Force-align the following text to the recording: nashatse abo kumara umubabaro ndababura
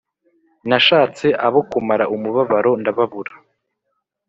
nashatse 0.69 1.27
abo 1.45 1.59
kumara 1.69 2.05
umubabaro 2.15 2.71
ndababura 2.81 3.33